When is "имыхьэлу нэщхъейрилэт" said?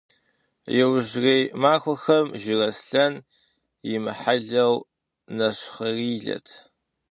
3.93-6.47